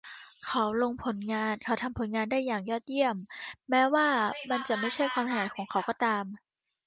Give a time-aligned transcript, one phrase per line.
[0.45, 1.07] เขาทำผ
[2.07, 3.15] ลงานได้อย่างยอดเยี่ยม
[3.69, 4.07] แม้ว่า
[4.51, 6.25] มันจะไม่ใช่ความถนัดของเขาก็ตาม